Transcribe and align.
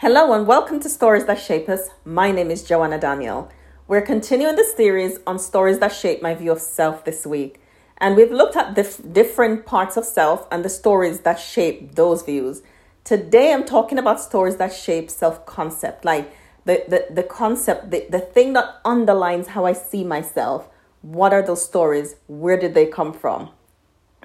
Hello 0.00 0.32
and 0.32 0.46
welcome 0.46 0.80
to 0.80 0.88
Stories 0.88 1.26
That 1.26 1.38
Shape 1.38 1.68
Us. 1.68 1.90
My 2.06 2.30
name 2.32 2.50
is 2.50 2.62
Joanna 2.62 2.98
Daniel. 2.98 3.50
We're 3.86 4.00
continuing 4.00 4.56
the 4.56 4.64
series 4.64 5.18
on 5.26 5.38
stories 5.38 5.78
that 5.80 5.92
shape 5.92 6.22
my 6.22 6.34
view 6.34 6.52
of 6.52 6.58
self 6.58 7.04
this 7.04 7.26
week. 7.26 7.60
And 7.98 8.16
we've 8.16 8.30
looked 8.30 8.56
at 8.56 8.76
the 8.76 9.02
different 9.12 9.66
parts 9.66 9.98
of 9.98 10.06
self 10.06 10.48
and 10.50 10.64
the 10.64 10.70
stories 10.70 11.20
that 11.20 11.38
shape 11.38 11.96
those 11.96 12.22
views. 12.22 12.62
Today 13.04 13.52
I'm 13.52 13.66
talking 13.66 13.98
about 13.98 14.22
stories 14.22 14.56
that 14.56 14.72
shape 14.72 15.10
self 15.10 15.44
concept, 15.44 16.02
like 16.06 16.32
the, 16.64 16.82
the, 16.88 17.14
the 17.14 17.22
concept, 17.22 17.90
the, 17.90 18.06
the 18.08 18.20
thing 18.20 18.54
that 18.54 18.80
underlines 18.86 19.48
how 19.48 19.66
I 19.66 19.74
see 19.74 20.02
myself. 20.02 20.70
What 21.02 21.34
are 21.34 21.42
those 21.42 21.62
stories? 21.62 22.16
Where 22.26 22.58
did 22.58 22.72
they 22.72 22.86
come 22.86 23.12
from? 23.12 23.50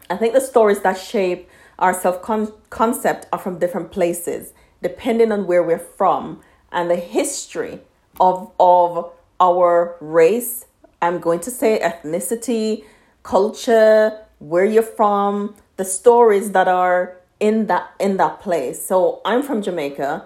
I 0.10 0.16
think 0.16 0.34
the 0.36 0.40
stories 0.40 0.80
that 0.84 0.98
shape 0.98 1.50
our 1.78 1.94
self 1.94 2.22
concept 2.70 3.28
are 3.34 3.40
from 3.40 3.60
different 3.60 3.92
places 3.92 4.54
depending 4.86 5.32
on 5.32 5.48
where 5.48 5.64
we're 5.64 5.88
from 6.00 6.42
and 6.72 6.92
the 6.92 7.02
history 7.18 7.80
of, 8.20 8.52
of 8.60 9.12
our 9.40 9.96
race. 10.00 10.66
I'm 11.02 11.18
going 11.20 11.40
to 11.48 11.50
say 11.50 11.80
ethnicity, 11.80 12.84
culture, 13.24 14.02
where 14.38 14.64
you're 14.66 14.92
from, 15.02 15.56
the 15.78 15.86
stories 15.86 16.52
that 16.52 16.68
are 16.68 17.18
in 17.40 17.66
that 17.66 17.94
in 18.00 18.18
that 18.18 18.40
place. 18.42 18.78
So 18.86 19.22
I'm 19.26 19.42
from 19.42 19.64
Jamaica 19.64 20.26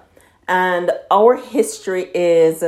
and 0.49 0.91
our 1.09 1.37
history 1.37 2.05
is 2.13 2.63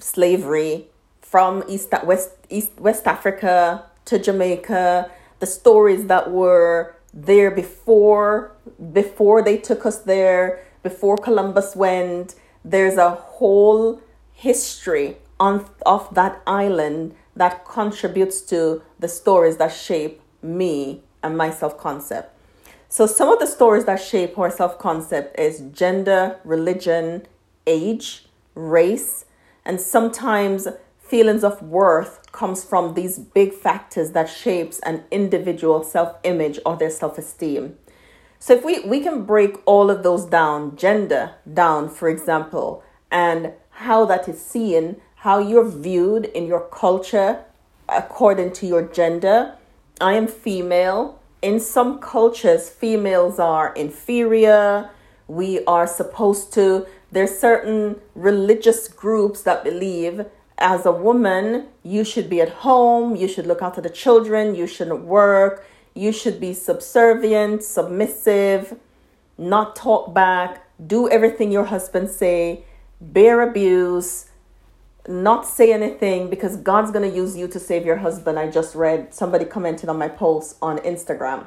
slavery 0.00 0.88
from 1.22 1.62
East 1.68 1.94
West 2.04 2.30
East 2.50 2.72
West 2.80 3.06
Africa 3.06 3.84
to 4.06 4.18
Jamaica, 4.18 5.10
the 5.38 5.46
stories 5.46 6.06
that 6.06 6.32
were 6.32 6.96
there 7.14 7.50
before 7.50 8.52
before 8.92 9.42
they 9.42 9.56
took 9.56 9.86
us 9.86 9.98
there, 10.00 10.64
before 10.82 11.16
Columbus 11.16 11.74
went. 11.76 12.34
There's 12.64 12.96
a 12.96 13.10
whole 13.10 14.00
history 14.32 15.16
on 15.40 15.66
of 15.86 16.12
that 16.14 16.42
island 16.46 17.14
that 17.36 17.64
contributes 17.64 18.40
to 18.42 18.82
the 18.98 19.08
stories 19.08 19.56
that 19.58 19.72
shape 19.72 20.20
me 20.42 21.02
and 21.22 21.36
my 21.36 21.50
self 21.50 21.78
concept. 21.78 22.34
So 22.88 23.06
some 23.06 23.28
of 23.28 23.38
the 23.38 23.46
stories 23.46 23.84
that 23.84 24.00
shape 24.00 24.38
our 24.38 24.50
self 24.50 24.78
concept 24.78 25.38
is 25.38 25.60
gender, 25.72 26.40
religion, 26.44 27.26
age, 27.66 28.26
race, 28.54 29.26
and 29.64 29.80
sometimes 29.80 30.66
feelings 30.98 31.44
of 31.44 31.62
worth 31.62 32.30
comes 32.32 32.64
from 32.64 32.94
these 32.94 33.18
big 33.18 33.52
factors 33.52 34.12
that 34.12 34.28
shapes 34.28 34.78
an 34.80 35.04
individual 35.10 35.82
self-image 35.82 36.58
or 36.66 36.76
their 36.76 36.90
self-esteem. 36.90 37.76
So 38.38 38.54
if 38.54 38.64
we, 38.64 38.80
we 38.80 39.00
can 39.00 39.24
break 39.24 39.56
all 39.66 39.90
of 39.90 40.02
those 40.02 40.24
down, 40.24 40.76
gender 40.76 41.34
down, 41.52 41.88
for 41.88 42.08
example, 42.08 42.82
and 43.10 43.52
how 43.70 44.04
that 44.06 44.28
is 44.28 44.40
seen, 44.40 45.00
how 45.16 45.38
you're 45.38 45.68
viewed 45.68 46.26
in 46.26 46.46
your 46.46 46.60
culture 46.60 47.44
according 47.88 48.52
to 48.52 48.66
your 48.66 48.82
gender. 48.82 49.54
I 50.00 50.12
am 50.12 50.28
female. 50.28 51.20
In 51.42 51.58
some 51.58 51.98
cultures, 51.98 52.68
females 52.68 53.38
are 53.38 53.72
inferior. 53.74 54.90
We 55.26 55.64
are 55.64 55.86
supposed 55.86 56.52
to, 56.54 56.86
there's 57.10 57.38
certain 57.38 58.00
religious 58.14 58.88
groups 58.88 59.42
that 59.42 59.64
believe 59.64 60.26
as 60.58 60.84
a 60.84 60.92
woman, 60.92 61.68
you 61.84 62.04
should 62.04 62.28
be 62.28 62.40
at 62.40 62.48
home, 62.48 63.14
you 63.14 63.28
should 63.28 63.46
look 63.46 63.62
after 63.62 63.80
the 63.80 63.90
children, 63.90 64.56
you 64.56 64.66
shouldn't 64.66 65.02
work, 65.04 65.64
you 65.94 66.12
should 66.12 66.40
be 66.40 66.52
subservient, 66.54 67.62
submissive, 67.62 68.78
not 69.36 69.76
talk 69.76 70.12
back, 70.14 70.66
do 70.84 71.08
everything 71.08 71.50
your 71.50 71.64
husband 71.64 72.10
say, 72.10 72.64
bear 73.00 73.40
abuse, 73.40 74.26
not 75.08 75.46
say 75.46 75.72
anything 75.72 76.28
because 76.28 76.56
God's 76.56 76.90
going 76.90 77.08
to 77.08 77.16
use 77.16 77.36
you 77.36 77.48
to 77.48 77.58
save 77.58 77.86
your 77.86 77.96
husband. 77.96 78.38
I 78.38 78.50
just 78.50 78.74
read 78.74 79.14
somebody 79.14 79.44
commented 79.44 79.88
on 79.88 79.98
my 79.98 80.08
post 80.08 80.56
on 80.60 80.78
Instagram. 80.78 81.46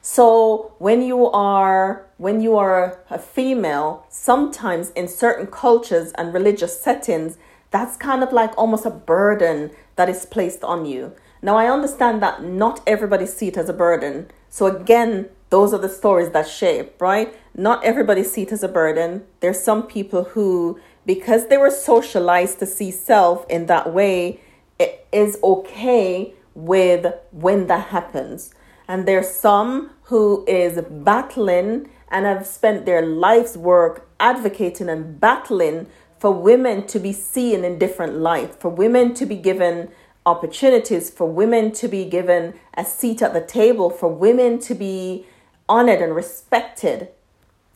So 0.00 0.74
when 0.78 1.02
you 1.02 1.26
are 1.26 2.06
when 2.16 2.40
you 2.40 2.56
are 2.56 3.00
a 3.10 3.18
female, 3.18 4.06
sometimes 4.08 4.90
in 4.90 5.06
certain 5.06 5.46
cultures 5.46 6.12
and 6.12 6.34
religious 6.34 6.80
settings, 6.80 7.38
that's 7.70 7.96
kind 7.96 8.22
of 8.22 8.32
like 8.32 8.56
almost 8.56 8.86
a 8.86 8.90
burden 8.90 9.70
that 9.96 10.08
is 10.08 10.26
placed 10.26 10.64
on 10.64 10.84
you. 10.86 11.12
Now, 11.40 11.56
I 11.56 11.70
understand 11.70 12.22
that 12.22 12.42
not 12.42 12.80
everybody 12.86 13.26
see 13.26 13.48
it 13.48 13.56
as 13.56 13.68
a 13.68 13.72
burden. 13.72 14.30
So, 14.48 14.66
again, 14.66 15.28
those 15.50 15.72
are 15.72 15.78
the 15.78 15.88
stories 15.88 16.30
that 16.30 16.48
shape, 16.48 17.00
right? 17.00 17.34
Not 17.54 17.82
everybody 17.84 18.22
see 18.24 18.42
it 18.42 18.52
as 18.52 18.62
a 18.62 18.68
burden. 18.68 19.24
There's 19.40 19.62
some 19.62 19.84
people 19.84 20.24
who, 20.24 20.78
because 21.06 21.48
they 21.48 21.56
were 21.56 21.70
socialized 21.70 22.58
to 22.58 22.66
see 22.66 22.90
self 22.90 23.46
in 23.48 23.66
that 23.66 23.92
way, 23.92 24.40
it 24.78 25.06
is 25.12 25.38
okay 25.42 26.34
with 26.54 27.14
when 27.30 27.66
that 27.68 27.88
happens. 27.88 28.54
And 28.86 29.06
there's 29.06 29.30
some 29.30 29.90
who 30.04 30.44
is 30.46 30.80
battling 30.90 31.90
and 32.10 32.26
have 32.26 32.46
spent 32.46 32.86
their 32.86 33.04
life's 33.04 33.56
work 33.56 34.08
advocating 34.18 34.88
and 34.88 35.20
battling 35.20 35.86
for 36.18 36.32
women 36.32 36.86
to 36.88 36.98
be 36.98 37.12
seen 37.12 37.64
in 37.64 37.78
different 37.78 38.14
light, 38.16 38.60
for 38.60 38.70
women 38.70 39.14
to 39.14 39.26
be 39.26 39.36
given 39.36 39.90
opportunities, 40.28 41.10
for 41.10 41.26
women 41.26 41.72
to 41.72 41.88
be 41.88 42.04
given 42.04 42.54
a 42.74 42.84
seat 42.84 43.22
at 43.22 43.32
the 43.32 43.40
table, 43.40 43.88
for 43.90 44.08
women 44.08 44.58
to 44.60 44.74
be 44.74 45.26
honored 45.68 46.00
and 46.00 46.14
respected 46.14 47.08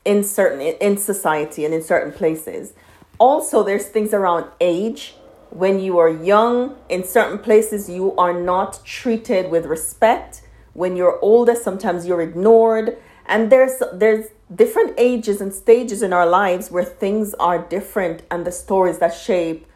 in 0.05 0.23
certain 0.23 0.61
in 0.61 0.97
society 0.97 1.65
and 1.65 1.75
in 1.75 1.83
certain 1.83 2.13
places. 2.13 2.75
Also, 3.19 3.63
there's 3.63 3.87
things 3.87 4.13
around 4.13 4.45
age. 4.61 5.15
When 5.51 5.81
you 5.81 5.99
are 5.99 6.09
young, 6.09 6.77
in 6.89 7.05
certain 7.05 7.39
places, 7.39 7.89
you 7.89 8.17
are 8.17 8.33
not 8.33 8.85
treated 8.85 9.51
with 9.51 9.67
respect. 9.67 10.43
When 10.73 10.97
you're 10.97 11.19
older, 11.21 11.55
sometimes 11.55 12.07
you're 12.07 12.23
ignored. 12.23 12.97
And 13.27 13.53
there's 13.53 13.83
there's 13.93 14.27
different 14.55 14.95
ages 14.99 15.41
and 15.41 15.53
stages 15.53 16.03
in 16.03 16.13
our 16.13 16.27
lives 16.27 16.71
where 16.71 16.85
things 16.85 17.35
are 17.35 17.59
different 17.59 18.23
and 18.31 18.45
the 18.45 18.53
stories 18.53 18.99
that 18.99 19.15
shape 19.15 19.67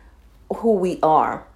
who 0.56 0.72
we 0.72 0.98
are. 1.02 1.46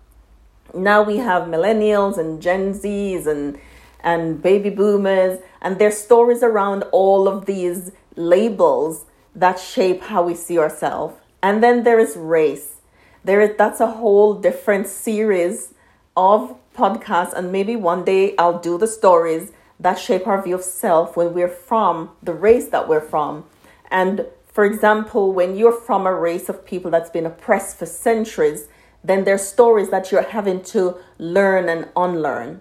Now 0.75 1.03
we 1.03 1.19
have 1.19 1.45
millennials 1.45 2.19
and 2.19 2.41
Gen 2.41 2.75
Zs 2.75 3.27
and 3.27 3.59
and 4.03 4.43
baby 4.43 4.71
boomers 4.71 5.41
and 5.61 5.79
their 5.79 5.91
stories 5.91 6.43
around 6.43 6.85
all 6.91 7.29
of 7.29 7.45
these 7.45 7.93
labels 8.17 9.05
that 9.35 9.59
shape 9.59 10.03
how 10.05 10.23
we 10.23 10.35
see 10.35 10.59
ourselves. 10.59 11.15
And 11.43 11.63
then 11.63 11.85
there 11.85 11.99
is 11.99 12.17
race. 12.17 12.77
There 13.25 13.41
is 13.41 13.57
that's 13.59 13.81
a 13.81 13.87
whole 13.87 14.35
different 14.35 14.87
series 14.87 15.75
of 16.17 16.57
podcasts 16.77 17.33
and 17.33 17.53
maybe 17.53 17.77
one 17.77 18.05
day 18.05 18.35
I'll 18.39 18.59
do 18.59 18.79
the 18.79 18.87
stories 18.87 19.53
that 19.79 19.99
shape 19.99 20.27
our 20.27 20.43
view 20.43 20.55
of 20.55 20.63
self 20.63 21.17
when 21.17 21.33
we're 21.33 21.49
from 21.49 22.11
the 22.23 22.35
race 22.35 22.69
that 22.69 22.89
we're 22.89 23.01
from. 23.01 23.45
And 23.91 24.27
for 24.53 24.65
example, 24.65 25.33
when 25.33 25.57
you're 25.57 25.73
from 25.73 26.07
a 26.07 26.15
race 26.15 26.49
of 26.49 26.65
people 26.65 26.91
that's 26.91 27.11
been 27.11 27.27
oppressed 27.27 27.79
for 27.79 27.87
centuries, 27.87 28.69
then 29.03 29.25
there's 29.25 29.43
stories 29.43 29.91
that 29.91 30.13
you're 30.13 30.23
having 30.23 30.63
to 30.63 30.97
learn 31.19 31.69
and 31.69 31.89
unlearn. 31.97 32.61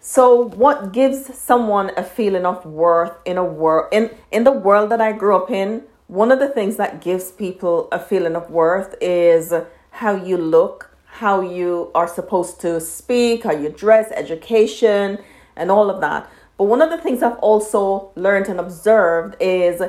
So, 0.00 0.48
what 0.50 0.92
gives 0.92 1.34
someone 1.36 1.90
a 1.96 2.04
feeling 2.04 2.44
of 2.44 2.66
worth 2.66 3.16
in 3.24 3.38
a 3.38 3.44
world 3.44 3.88
in, 3.90 4.10
in 4.30 4.44
the 4.44 4.52
world 4.52 4.90
that 4.90 5.00
I 5.00 5.12
grew 5.12 5.34
up 5.34 5.50
in? 5.50 5.84
One 6.08 6.30
of 6.30 6.38
the 6.38 6.48
things 6.48 6.76
that 6.76 7.00
gives 7.00 7.32
people 7.32 7.88
a 7.90 7.98
feeling 7.98 8.36
of 8.36 8.50
worth 8.50 8.94
is 9.00 9.54
how 9.90 10.14
you 10.14 10.36
look, 10.36 10.94
how 11.06 11.40
you 11.40 11.90
are 11.94 12.06
supposed 12.06 12.60
to 12.60 12.80
speak, 12.80 13.44
how 13.44 13.52
you 13.52 13.70
dress, 13.70 14.12
education, 14.12 15.18
and 15.56 15.70
all 15.70 15.88
of 15.88 16.00
that. 16.02 16.28
But 16.58 16.64
one 16.64 16.82
of 16.82 16.90
the 16.90 16.98
things 16.98 17.22
I've 17.22 17.38
also 17.38 18.10
learned 18.14 18.48
and 18.48 18.60
observed 18.60 19.36
is 19.40 19.82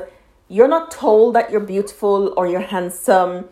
you're 0.48 0.68
not 0.68 0.90
told 0.90 1.34
that 1.34 1.50
you're 1.50 1.60
beautiful 1.60 2.32
or 2.36 2.46
you're 2.46 2.60
handsome. 2.60 3.48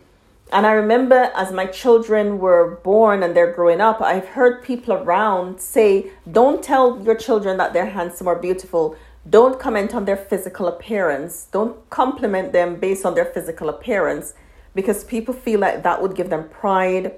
And 0.52 0.66
I 0.66 0.72
remember 0.72 1.32
as 1.34 1.52
my 1.52 1.66
children 1.66 2.38
were 2.38 2.76
born 2.84 3.22
and 3.22 3.34
they're 3.34 3.52
growing 3.52 3.80
up, 3.80 4.00
I've 4.00 4.28
heard 4.28 4.62
people 4.62 4.92
around 4.92 5.60
say, 5.60 6.12
don't 6.30 6.62
tell 6.62 7.02
your 7.02 7.14
children 7.14 7.56
that 7.56 7.72
they're 7.72 7.90
handsome 7.90 8.28
or 8.28 8.36
beautiful. 8.36 8.96
Don't 9.28 9.58
comment 9.58 9.94
on 9.94 10.04
their 10.04 10.16
physical 10.16 10.68
appearance. 10.68 11.46
Don't 11.50 11.88
compliment 11.90 12.52
them 12.52 12.76
based 12.76 13.06
on 13.06 13.14
their 13.14 13.24
physical 13.24 13.68
appearance 13.68 14.34
because 14.74 15.02
people 15.04 15.32
feel 15.32 15.60
like 15.60 15.82
that 15.82 16.02
would 16.02 16.14
give 16.14 16.30
them 16.30 16.48
pride. 16.50 17.12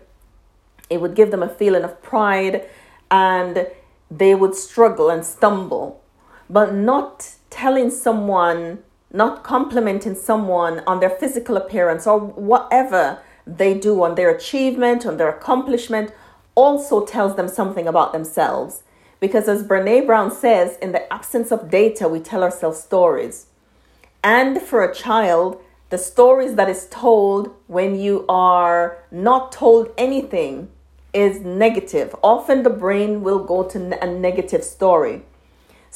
It 0.88 1.00
would 1.00 1.14
give 1.14 1.30
them 1.30 1.42
a 1.42 1.48
feeling 1.48 1.82
of 1.82 2.00
pride. 2.02 2.68
And 3.10 3.66
they 4.10 4.34
would 4.34 4.54
struggle 4.54 5.10
and 5.10 5.24
stumble. 5.24 6.00
But 6.48 6.74
not 6.74 7.34
telling 7.50 7.90
someone, 7.90 8.84
not 9.12 9.42
complimenting 9.44 10.14
someone 10.14 10.82
on 10.86 11.00
their 11.00 11.10
physical 11.10 11.56
appearance 11.56 12.06
or 12.06 12.18
whatever 12.18 13.18
they 13.46 13.74
do 13.74 14.02
on 14.02 14.14
their 14.14 14.30
achievement, 14.30 15.06
on 15.06 15.16
their 15.16 15.28
accomplishment, 15.28 16.12
also 16.54 17.04
tells 17.04 17.36
them 17.36 17.48
something 17.48 17.86
about 17.86 18.12
themselves. 18.12 18.82
Because 19.20 19.48
as 19.48 19.62
Brene 19.62 20.06
Brown 20.06 20.30
says, 20.30 20.76
in 20.82 20.92
the 20.92 21.10
absence 21.12 21.50
of 21.50 21.70
data, 21.70 22.08
we 22.08 22.20
tell 22.20 22.42
ourselves 22.42 22.80
stories. 22.80 23.46
And 24.22 24.60
for 24.60 24.82
a 24.82 24.94
child, 24.94 25.60
The 25.88 25.98
stories 25.98 26.56
that 26.56 26.68
is 26.68 26.88
told 26.90 27.54
when 27.68 27.94
you 27.98 28.24
are 28.28 28.98
not 29.12 29.52
told 29.52 29.92
anything 29.96 30.68
is 31.12 31.40
negative. 31.42 32.14
Often 32.24 32.64
the 32.64 32.70
brain 32.70 33.22
will 33.22 33.44
go 33.44 33.62
to 33.62 34.02
a 34.02 34.06
negative 34.06 34.64
story. 34.64 35.22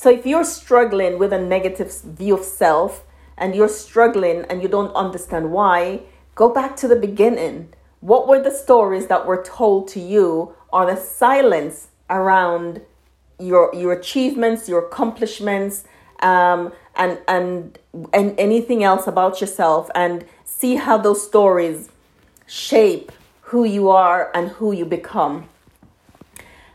So 0.00 0.08
if 0.08 0.25
you're 0.25 0.44
struggling 0.44 1.19
with 1.19 1.31
a 1.31 1.38
negative 1.38 1.93
view 2.02 2.32
of 2.38 2.43
self 2.43 3.05
and 3.37 3.55
you're 3.55 3.69
struggling 3.69 4.47
and 4.49 4.62
you 4.62 4.67
don't 4.67 4.94
understand 4.94 5.52
why, 5.52 6.00
go 6.35 6.49
back 6.49 6.75
to 6.76 6.88
the 6.88 6.97
beginning. 6.97 7.75
What 8.00 8.26
were 8.26 8.43
the 8.43 8.50
stories 8.50 9.08
that 9.08 9.26
were 9.26 9.43
told 9.43 9.88
to 9.88 10.00
you 10.00 10.55
or 10.73 10.87
the 10.87 10.97
silence 10.97 11.88
around 12.08 12.81
your 13.38 13.75
your 13.75 13.93
achievements, 13.93 14.70
your 14.70 14.87
accomplishments, 14.87 15.85
um, 16.20 16.73
and 16.97 17.19
and 17.29 17.79
and 18.14 18.41
anything 18.41 18.82
else 18.82 19.06
about 19.06 19.43
yourself, 19.43 19.91
and 19.94 20.25
see 20.47 20.76
how 20.76 20.97
those 20.97 21.23
stories 21.23 21.91
shape 22.47 23.12
who 23.52 23.64
you 23.64 23.91
are 23.91 24.31
and 24.35 24.49
who 24.49 24.73
you 24.73 24.87
become. 24.87 25.47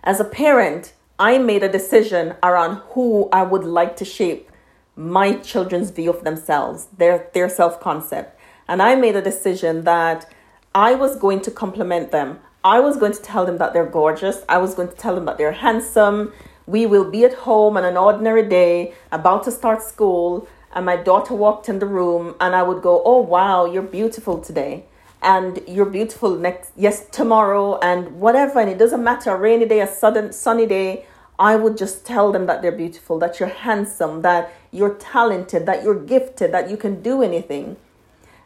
As 0.03 0.19
a 0.19 0.25
parent, 0.25 0.93
I 1.17 1.37
made 1.37 1.63
a 1.63 1.71
decision 1.71 2.35
around 2.43 2.81
who 2.89 3.29
I 3.31 3.43
would 3.43 3.63
like 3.63 3.95
to 3.97 4.05
shape 4.05 4.51
my 4.97 5.35
children's 5.37 5.91
view 5.91 6.09
of 6.09 6.25
themselves, 6.25 6.87
their 6.97 7.29
their 7.33 7.47
self 7.47 7.79
concept, 7.79 8.37
and 8.67 8.81
I 8.81 8.95
made 8.95 9.15
a 9.15 9.21
decision 9.21 9.85
that 9.85 10.29
I 10.73 10.93
was 10.95 11.15
going 11.15 11.39
to 11.43 11.51
compliment 11.51 12.11
them. 12.11 12.39
I 12.65 12.81
was 12.81 12.97
going 12.97 13.13
to 13.13 13.21
tell 13.21 13.45
them 13.45 13.59
that 13.59 13.71
they're 13.71 13.85
gorgeous. 13.85 14.43
I 14.49 14.57
was 14.57 14.75
going 14.75 14.89
to 14.89 14.95
tell 14.95 15.15
them 15.15 15.23
that 15.25 15.37
they're 15.37 15.53
handsome. 15.53 16.33
We 16.65 16.85
will 16.85 17.09
be 17.09 17.23
at 17.23 17.33
home 17.33 17.77
on 17.77 17.85
an 17.85 17.95
ordinary 17.95 18.47
day, 18.49 18.93
about 19.11 19.43
to 19.45 19.51
start 19.51 19.83
school, 19.83 20.49
and 20.73 20.85
my 20.85 20.97
daughter 20.97 21.33
walked 21.33 21.69
in 21.69 21.79
the 21.79 21.85
room, 21.85 22.35
and 22.41 22.53
I 22.53 22.63
would 22.63 22.81
go, 22.81 23.01
"Oh 23.05 23.21
wow, 23.21 23.63
you're 23.63 23.89
beautiful 23.99 24.39
today." 24.39 24.83
And 25.25 25.59
you're 25.67 25.89
beautiful 25.89 26.37
next 26.37 26.71
yes 26.77 27.07
tomorrow 27.09 27.79
and 27.79 28.21
whatever 28.21 28.59
and 28.59 28.69
it 28.69 28.77
doesn't 28.77 29.03
matter 29.03 29.31
a 29.31 29.37
rainy 29.37 29.65
day 29.65 29.81
a 29.81 29.87
sudden 29.87 30.31
sunny 30.31 30.67
day 30.67 31.05
I 31.37 31.55
would 31.55 31.77
just 31.77 32.05
tell 32.05 32.31
them 32.31 32.45
that 32.45 32.61
they're 32.61 32.71
beautiful, 32.71 33.19
that 33.19 33.39
you're 33.39 33.49
handsome, 33.49 34.21
that 34.21 34.53
you're 34.71 34.93
talented, 34.95 35.65
that 35.65 35.83
you're 35.83 35.99
gifted, 35.99 36.51
that 36.53 36.69
you 36.69 36.77
can 36.77 37.01
do 37.01 37.21
anything. 37.21 37.75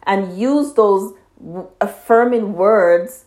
And 0.03 0.39
use 0.39 0.73
those 0.73 1.13
affirming 1.79 2.53
words 2.53 3.25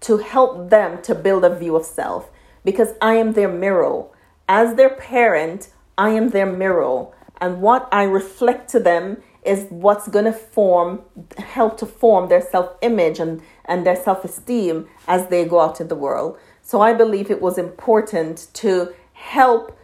to 0.00 0.18
help 0.18 0.70
them 0.70 1.02
to 1.02 1.14
build 1.14 1.44
a 1.44 1.54
view 1.54 1.76
of 1.76 1.84
self 1.84 2.30
because 2.64 2.94
I 3.00 3.14
am 3.14 3.32
their 3.32 3.48
mirror. 3.48 4.04
As 4.48 4.76
their 4.76 4.90
parent, 4.90 5.68
I 5.98 6.10
am 6.10 6.30
their 6.30 6.46
mirror. 6.46 7.08
And 7.40 7.60
what 7.60 7.88
I 7.92 8.04
reflect 8.04 8.70
to 8.70 8.80
them 8.80 9.22
is 9.44 9.66
what's 9.70 10.08
going 10.08 10.24
to 10.24 10.32
form, 10.32 11.02
help 11.38 11.76
to 11.78 11.86
form 11.86 12.28
their 12.28 12.40
self 12.40 12.76
image 12.82 13.18
and, 13.18 13.42
and 13.64 13.86
their 13.86 13.96
self 13.96 14.24
esteem 14.24 14.88
as 15.06 15.28
they 15.28 15.44
go 15.44 15.60
out 15.60 15.80
in 15.80 15.88
the 15.88 15.94
world. 15.94 16.38
So 16.62 16.80
I 16.80 16.94
believe 16.94 17.30
it 17.30 17.42
was 17.42 17.58
important 17.58 18.48
to 18.54 18.94
help. 19.12 19.78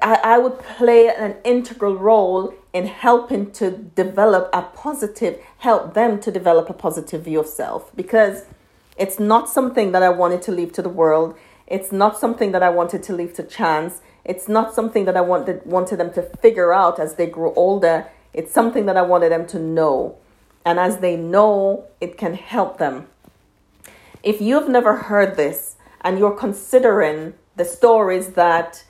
I, 0.00 0.18
I 0.24 0.38
would 0.38 0.58
play 0.58 1.08
an 1.08 1.36
integral 1.44 1.96
role 1.96 2.54
in 2.72 2.86
helping 2.86 3.50
to 3.52 3.70
develop 3.70 4.48
a 4.52 4.62
positive, 4.62 5.38
help 5.58 5.94
them 5.94 6.20
to 6.20 6.30
develop 6.30 6.70
a 6.70 6.72
positive 6.72 7.24
view 7.24 7.40
of 7.40 7.46
self 7.46 7.94
because 7.94 8.46
it's 8.96 9.18
not 9.18 9.48
something 9.48 9.92
that 9.92 10.02
I 10.02 10.08
wanted 10.08 10.42
to 10.42 10.52
leave 10.52 10.72
to 10.74 10.82
the 10.82 10.88
world. 10.88 11.36
It's 11.66 11.92
not 11.92 12.18
something 12.18 12.52
that 12.52 12.62
I 12.62 12.70
wanted 12.70 13.02
to 13.04 13.12
leave 13.12 13.34
to 13.34 13.42
chance. 13.42 14.00
It's 14.24 14.48
not 14.48 14.74
something 14.74 15.04
that 15.06 15.16
I 15.16 15.20
wanted 15.20 15.64
wanted 15.66 15.96
them 15.96 16.12
to 16.14 16.22
figure 16.22 16.72
out 16.72 16.98
as 16.98 17.14
they 17.14 17.26
grow 17.26 17.52
older. 17.54 18.06
It's 18.32 18.52
something 18.52 18.86
that 18.86 18.96
I 18.96 19.02
wanted 19.02 19.32
them 19.32 19.46
to 19.48 19.58
know. 19.58 20.16
And 20.64 20.78
as 20.78 20.98
they 20.98 21.16
know, 21.16 21.86
it 22.00 22.16
can 22.16 22.34
help 22.34 22.78
them. 22.78 23.06
If 24.22 24.40
you've 24.40 24.68
never 24.68 24.96
heard 24.96 25.36
this 25.36 25.76
and 26.00 26.18
you're 26.18 26.36
considering 26.36 27.34
the 27.56 27.64
stories 27.64 28.28
that 28.34 28.84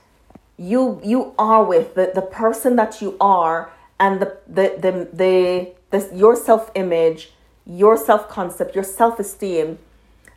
you 0.59 1.01
you 1.03 1.35
are 1.39 1.65
with, 1.65 1.95
the, 1.95 2.13
the 2.15 2.23
person 2.23 2.77
that 2.77 3.01
you 3.01 3.17
are, 3.21 3.73
and 3.99 4.21
the 4.21 4.39
the 4.47 4.77
the, 4.79 4.93
the, 5.13 5.73
the 5.91 6.17
your 6.17 6.37
self-image, 6.37 7.33
your 7.67 7.97
self-concept, 7.97 8.75
your 8.75 8.85
self-esteem 8.85 9.79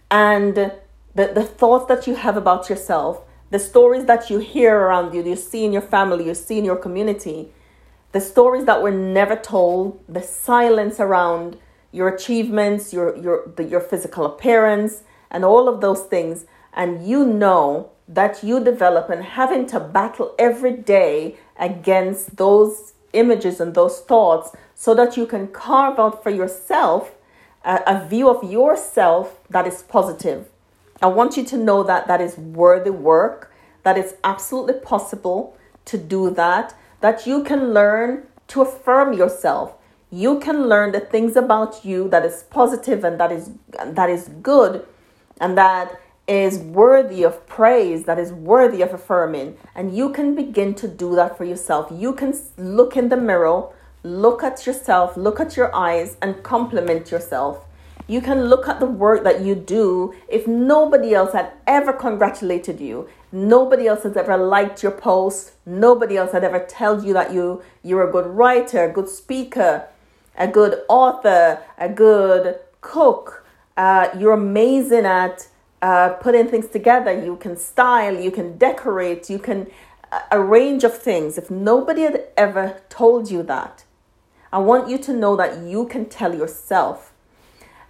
and 0.09 0.55
the, 0.55 1.27
the 1.33 1.43
thoughts 1.43 1.87
that 1.87 2.07
you 2.07 2.15
have 2.15 2.37
about 2.37 2.69
yourself, 2.69 3.21
the 3.49 3.59
stories 3.59 4.05
that 4.05 4.29
you 4.29 4.39
hear 4.39 4.77
around 4.77 5.13
you, 5.13 5.23
you 5.23 5.35
see 5.35 5.65
in 5.65 5.73
your 5.73 5.81
family, 5.81 6.25
you 6.25 6.35
see 6.35 6.57
in 6.57 6.65
your 6.65 6.75
community, 6.75 7.51
the 8.15 8.21
stories 8.21 8.63
that 8.63 8.81
were 8.81 8.91
never 8.91 9.35
told, 9.35 10.01
the 10.07 10.21
silence 10.21 11.01
around 11.01 11.57
your 11.91 12.07
achievements, 12.07 12.93
your 12.93 13.13
your 13.17 13.37
the, 13.57 13.63
your 13.65 13.81
physical 13.81 14.23
appearance, 14.25 15.03
and 15.29 15.43
all 15.43 15.67
of 15.67 15.81
those 15.81 16.03
things, 16.03 16.45
and 16.73 17.05
you 17.05 17.25
know 17.25 17.91
that 18.07 18.41
you 18.41 18.63
develop 18.63 19.09
and 19.09 19.21
having 19.21 19.65
to 19.65 19.81
battle 19.81 20.33
every 20.39 20.71
day 20.71 21.35
against 21.59 22.37
those 22.37 22.93
images 23.11 23.59
and 23.59 23.73
those 23.75 23.99
thoughts 23.99 24.55
so 24.75 24.95
that 24.95 25.17
you 25.17 25.25
can 25.25 25.49
carve 25.49 25.99
out 25.99 26.23
for 26.23 26.29
yourself 26.29 27.15
a, 27.65 27.81
a 27.85 28.07
view 28.07 28.29
of 28.29 28.49
yourself 28.49 29.41
that 29.49 29.67
is 29.67 29.83
positive. 29.83 30.47
I 31.01 31.07
want 31.07 31.35
you 31.35 31.43
to 31.51 31.57
know 31.57 31.83
that 31.83 32.07
that 32.07 32.21
is 32.21 32.37
worthy 32.37 32.91
work, 32.91 33.51
that 33.83 33.97
it's 33.97 34.13
absolutely 34.23 34.75
possible 34.75 35.57
to 35.83 35.97
do 35.97 36.29
that, 36.31 36.73
that 37.05 37.27
you 37.27 37.43
can 37.43 37.61
learn 37.71 38.23
to 38.47 38.61
affirm 38.61 39.13
yourself. 39.13 39.75
You 40.09 40.39
can 40.39 40.67
learn 40.67 40.91
the 40.91 40.99
things 40.99 41.35
about 41.35 41.85
you 41.85 42.09
that 42.09 42.25
is 42.25 42.43
positive 42.49 43.03
and 43.03 43.19
that 43.19 43.31
is 43.31 43.51
that 43.99 44.09
is 44.09 44.23
good 44.41 44.85
and 45.39 45.55
that 45.55 45.87
is 46.27 46.57
worthy 46.57 47.21
of 47.21 47.45
praise, 47.45 48.05
that 48.05 48.17
is 48.17 48.31
worthy 48.31 48.81
of 48.81 48.91
affirming. 48.91 49.55
And 49.75 49.95
you 49.95 50.11
can 50.11 50.33
begin 50.33 50.73
to 50.81 50.87
do 50.87 51.15
that 51.15 51.37
for 51.37 51.45
yourself. 51.45 51.91
You 52.05 52.13
can 52.13 52.33
look 52.57 52.97
in 52.97 53.09
the 53.09 53.17
mirror 53.17 53.69
look 54.05 54.43
at 54.43 54.67
yourself, 54.67 55.17
look 55.17 55.39
at 55.39 55.57
your 55.57 55.75
eyes, 55.75 56.15
and 56.21 56.43
compliment 56.43 57.09
yourself. 57.09 57.65
You 58.07 58.21
can 58.21 58.45
look 58.45 58.67
at 58.67 58.79
the 58.79 58.85
work 58.85 59.23
that 59.23 59.41
you 59.41 59.55
do 59.55 60.13
if 60.27 60.45
nobody 60.45 61.15
else 61.15 61.33
had 61.33 61.53
ever 61.65 61.91
congratulated 61.91 62.79
you, 62.79 63.09
nobody 63.31 63.87
else 63.87 64.03
has 64.03 64.15
ever 64.15 64.37
liked 64.37 64.83
your 64.83 64.91
post, 64.91 65.53
nobody 65.65 66.15
else 66.15 66.31
had 66.31 66.43
ever 66.43 66.63
told 66.63 67.03
you 67.03 67.13
that 67.13 67.33
you 67.33 67.63
you're 67.83 68.07
a 68.07 68.11
good 68.11 68.27
writer, 68.27 68.83
a 68.83 68.93
good 68.93 69.09
speaker, 69.09 69.87
a 70.37 70.47
good 70.47 70.81
author, 70.87 71.63
a 71.79 71.89
good 71.89 72.59
cook. 72.81 73.43
Uh, 73.75 74.09
you're 74.17 74.33
amazing 74.33 75.05
at 75.05 75.47
uh, 75.81 76.09
putting 76.21 76.47
things 76.47 76.67
together. 76.67 77.11
You 77.11 77.35
can 77.37 77.57
style, 77.57 78.19
you 78.19 78.29
can 78.29 78.57
decorate, 78.57 79.31
you 79.31 79.39
can 79.39 79.67
uh, 80.11 80.21
a 80.31 80.39
range 80.39 80.83
of 80.83 80.95
things. 80.95 81.39
If 81.39 81.49
nobody 81.49 82.03
had 82.03 82.27
ever 82.37 82.81
told 82.89 83.31
you 83.31 83.41
that, 83.43 83.83
I 84.53 84.59
want 84.59 84.89
you 84.89 84.99
to 84.99 85.11
know 85.11 85.35
that 85.35 85.63
you 85.63 85.87
can 85.87 86.05
tell 86.05 86.35
yourself. 86.35 87.11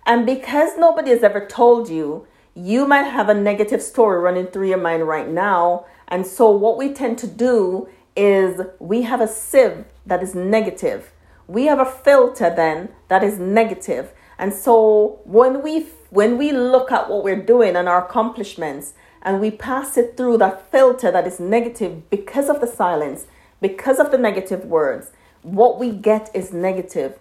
And 0.06 0.26
because 0.26 0.78
nobody 0.78 1.12
has 1.12 1.24
ever 1.24 1.46
told 1.46 1.90
you, 1.90 2.28
you 2.54 2.88
might 2.88 3.04
have 3.04 3.28
a 3.28 3.34
negative 3.34 3.82
story 3.82 4.20
running 4.20 4.48
through 4.48 4.70
your 4.70 4.78
mind 4.78 5.08
right 5.08 5.28
now. 5.28 5.86
And 6.08 6.26
so, 6.26 6.50
what 6.52 6.78
we 6.78 6.94
tend 6.94 7.18
to 7.20 7.28
do 7.28 7.90
is 8.16 8.62
we 8.80 9.02
have 9.02 9.20
a 9.20 9.28
sieve 9.28 9.86
that 10.06 10.24
is 10.24 10.36
negative. 10.36 11.12
We 11.48 11.66
have 11.66 11.80
a 11.80 11.86
filter 11.86 12.54
then 12.56 12.90
that 13.08 13.24
is 13.24 13.38
negative. 13.40 14.14
And 14.38 14.54
so 14.54 15.20
when 15.24 15.62
we 15.62 15.88
when 16.10 16.38
we 16.38 16.52
look 16.52 16.92
at 16.92 17.10
what 17.10 17.24
we're 17.24 17.42
doing 17.42 17.76
and 17.76 17.90
our 17.90 18.06
accomplishments 18.06 18.94
and 19.22 19.42
we 19.42 19.52
pass 19.52 19.98
it 19.98 20.16
through 20.16 20.38
that 20.38 20.72
filter 20.72 21.12
that 21.12 21.28
is 21.28 21.40
negative 21.40 22.10
because 22.10 22.48
of 22.50 22.62
the 22.62 22.68
silence, 22.68 23.26
because 23.60 24.00
of 24.00 24.12
the 24.12 24.18
negative 24.18 24.66
words, 24.66 25.12
what 25.42 25.80
we 25.80 25.92
get 25.92 26.30
is 26.34 26.54
negative. 26.54 27.20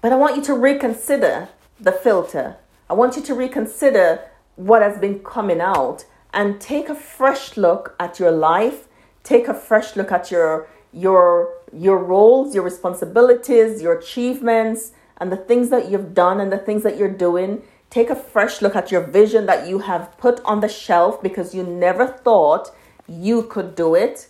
But 0.00 0.12
I 0.12 0.16
want 0.16 0.36
you 0.36 0.42
to 0.44 0.54
reconsider 0.54 1.48
the 1.80 1.92
filter. 1.92 2.56
I 2.88 2.94
want 2.94 3.16
you 3.16 3.22
to 3.22 3.34
reconsider 3.34 4.20
what 4.56 4.82
has 4.82 4.98
been 4.98 5.20
coming 5.20 5.60
out 5.60 6.04
and 6.32 6.60
take 6.60 6.88
a 6.88 6.94
fresh 6.94 7.56
look 7.56 7.96
at 7.98 8.18
your 8.18 8.30
life, 8.30 8.86
take 9.22 9.48
a 9.48 9.54
fresh 9.54 9.96
look 9.96 10.12
at 10.12 10.30
your 10.30 10.68
your 10.92 11.54
your 11.72 11.98
roles, 11.98 12.54
your 12.54 12.64
responsibilities, 12.64 13.80
your 13.80 13.98
achievements 13.98 14.92
and 15.18 15.30
the 15.30 15.36
things 15.36 15.70
that 15.70 15.90
you've 15.90 16.14
done 16.14 16.40
and 16.40 16.50
the 16.50 16.58
things 16.58 16.82
that 16.82 16.96
you're 16.96 17.08
doing. 17.08 17.62
Take 17.90 18.10
a 18.10 18.16
fresh 18.16 18.62
look 18.62 18.76
at 18.76 18.90
your 18.90 19.00
vision 19.00 19.46
that 19.46 19.68
you 19.68 19.80
have 19.80 20.16
put 20.18 20.40
on 20.44 20.60
the 20.60 20.68
shelf 20.68 21.22
because 21.22 21.54
you 21.54 21.62
never 21.62 22.06
thought 22.06 22.70
you 23.08 23.42
could 23.42 23.74
do 23.74 23.94
it. 23.94 24.28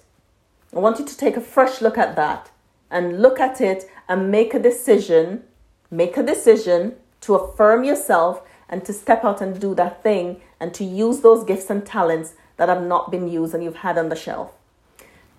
I 0.74 0.78
want 0.78 0.98
you 0.98 1.04
to 1.04 1.16
take 1.16 1.36
a 1.36 1.40
fresh 1.40 1.80
look 1.80 1.98
at 1.98 2.16
that 2.16 2.50
and 2.90 3.20
look 3.20 3.38
at 3.38 3.60
it 3.60 3.84
and 4.08 4.30
make 4.30 4.54
a 4.54 4.58
decision, 4.58 5.44
make 5.90 6.16
a 6.16 6.22
decision 6.22 6.96
to 7.22 7.34
affirm 7.34 7.84
yourself 7.84 8.42
and 8.68 8.84
to 8.84 8.92
step 8.92 9.24
out 9.24 9.40
and 9.40 9.60
do 9.60 9.74
that 9.74 10.02
thing 10.02 10.40
and 10.58 10.72
to 10.74 10.84
use 10.84 11.20
those 11.20 11.44
gifts 11.44 11.70
and 11.70 11.84
talents 11.84 12.34
that 12.56 12.68
have 12.68 12.82
not 12.82 13.10
been 13.10 13.28
used 13.28 13.54
and 13.54 13.64
you've 13.64 13.76
had 13.76 13.98
on 13.98 14.08
the 14.08 14.16
shelf. 14.16 14.52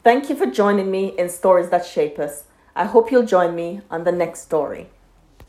Thank 0.03 0.29
you 0.29 0.35
for 0.35 0.47
joining 0.47 0.89
me 0.89 1.13
in 1.17 1.29
Stories 1.29 1.69
That 1.69 1.85
Shape 1.85 2.17
Us. 2.17 2.45
I 2.75 2.85
hope 2.85 3.11
you'll 3.11 3.25
join 3.25 3.55
me 3.55 3.81
on 3.89 4.03
the 4.03 4.11
next 4.11 4.41
story. 4.41 4.89